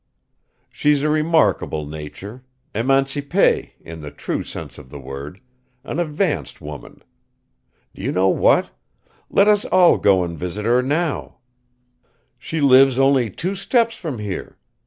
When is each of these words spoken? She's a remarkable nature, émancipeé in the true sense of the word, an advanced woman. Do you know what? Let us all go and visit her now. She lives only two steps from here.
She's 0.71 1.03
a 1.03 1.09
remarkable 1.11 1.85
nature, 1.85 2.43
émancipeé 2.73 3.73
in 3.81 3.99
the 3.99 4.09
true 4.09 4.41
sense 4.41 4.79
of 4.79 4.89
the 4.89 4.97
word, 4.97 5.39
an 5.83 5.99
advanced 5.99 6.59
woman. 6.59 7.03
Do 7.93 8.01
you 8.01 8.11
know 8.11 8.29
what? 8.29 8.71
Let 9.29 9.47
us 9.47 9.63
all 9.63 9.99
go 9.99 10.23
and 10.23 10.35
visit 10.35 10.65
her 10.65 10.81
now. 10.81 11.37
She 12.39 12.61
lives 12.61 12.97
only 12.97 13.29
two 13.29 13.53
steps 13.53 13.95
from 13.95 14.17
here. 14.17 14.57